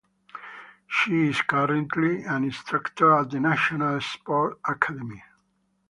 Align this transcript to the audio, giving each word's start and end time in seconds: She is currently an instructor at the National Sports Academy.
She 0.87 1.27
is 1.29 1.39
currently 1.43 2.23
an 2.23 2.43
instructor 2.43 3.13
at 3.13 3.29
the 3.29 3.39
National 3.39 4.01
Sports 4.01 4.59
Academy. 4.67 5.21